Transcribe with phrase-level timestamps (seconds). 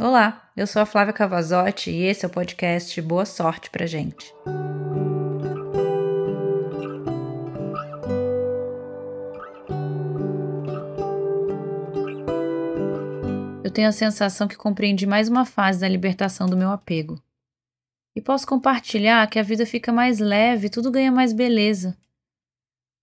[0.00, 4.32] Olá, eu sou a Flávia Cavazotti e esse é o podcast Boa Sorte pra gente.
[13.64, 17.20] Eu tenho a sensação que compreendi mais uma fase da libertação do meu apego.
[18.14, 21.98] E posso compartilhar que a vida fica mais leve, tudo ganha mais beleza.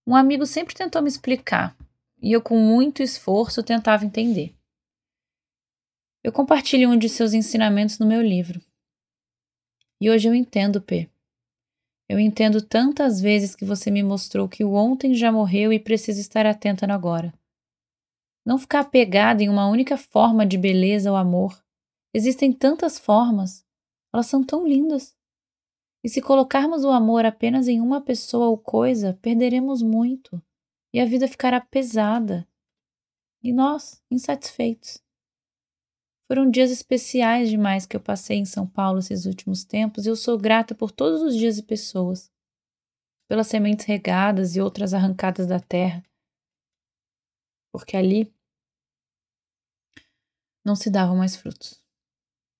[0.08, 1.76] Um amigo sempre tentou me explicar,
[2.22, 4.55] e eu, com muito esforço, tentava entender.
[6.26, 8.60] Eu compartilho um de seus ensinamentos no meu livro.
[10.02, 11.08] E hoje eu entendo, P.
[12.10, 16.20] Eu entendo tantas vezes que você me mostrou que o ontem já morreu e precisa
[16.20, 17.32] estar atenta no agora.
[18.44, 21.64] Não ficar apegada em uma única forma de beleza ou amor.
[22.12, 23.64] Existem tantas formas.
[24.12, 25.16] Elas são tão lindas.
[26.04, 30.42] E se colocarmos o amor apenas em uma pessoa ou coisa, perderemos muito
[30.92, 32.48] e a vida ficará pesada.
[33.44, 35.05] E nós, insatisfeitos.
[36.28, 40.16] Foram dias especiais demais que eu passei em São Paulo esses últimos tempos e eu
[40.16, 42.32] sou grata por todos os dias e pessoas,
[43.28, 46.04] pelas sementes regadas e outras arrancadas da terra,
[47.72, 48.34] porque ali
[50.66, 51.84] não se davam mais frutos.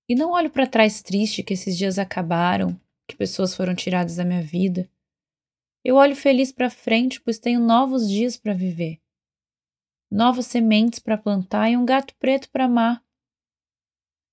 [0.08, 4.24] E não olho para trás triste que esses dias acabaram, que pessoas foram tiradas da
[4.24, 4.88] minha vida.
[5.84, 9.00] Eu olho feliz para frente, pois tenho novos dias para viver,
[10.08, 13.05] novas sementes para plantar e um gato preto para amar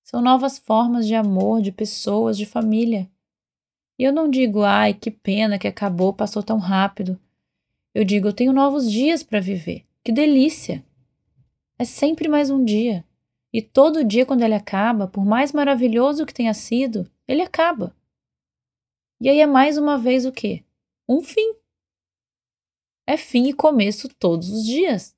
[0.04, 3.10] são novas formas de amor, de pessoas, de família.
[3.98, 7.18] E eu não digo, ai, que pena que acabou, passou tão rápido.
[7.94, 9.86] Eu digo, eu tenho novos dias para viver.
[10.04, 10.84] Que delícia!
[11.78, 13.04] É sempre mais um dia.
[13.50, 17.96] E todo dia, quando ele acaba, por mais maravilhoso que tenha sido, ele acaba.
[19.20, 20.62] E aí é mais uma vez o quê?
[21.08, 21.54] Um fim.
[23.06, 25.16] É fim e começo todos os dias.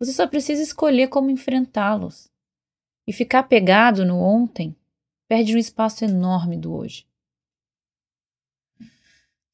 [0.00, 2.28] Você só precisa escolher como enfrentá-los.
[3.08, 4.76] E ficar pegado no ontem
[5.26, 7.08] perde um espaço enorme do hoje.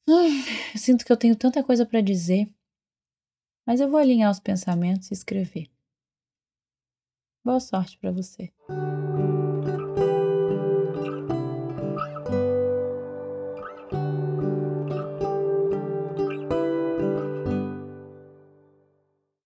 [0.05, 2.53] eu sinto que eu tenho tanta coisa para dizer,
[3.65, 5.71] mas eu vou alinhar os pensamentos e escrever.
[7.45, 8.51] Boa sorte para você.